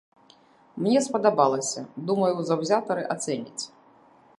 [0.85, 3.63] Мне спадабалася, думаю, заўзятары ацэняць.